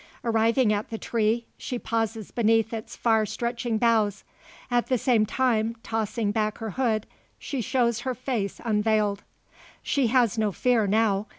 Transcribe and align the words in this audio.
Arriving 0.23 0.73
at 0.73 0.89
the 0.89 0.97
tree, 0.97 1.45
she 1.59 1.77
pauses 1.77 2.31
beneath 2.31 2.73
its 2.73 2.95
far 2.95 3.23
stretching 3.23 3.77
boughs. 3.77 4.23
At 4.71 4.87
the 4.87 4.97
same 4.97 5.27
time 5.27 5.75
tossing 5.83 6.31
back 6.31 6.57
her 6.57 6.71
hood, 6.71 7.05
she 7.37 7.61
shows 7.61 7.99
her 7.99 8.15
face 8.15 8.59
unveiled. 8.65 9.21
She 9.83 10.07
has 10.07 10.39
no 10.39 10.51
fear 10.51 10.87
now. 10.87 11.27